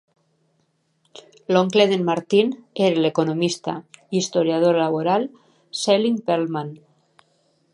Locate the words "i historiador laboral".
3.99-5.29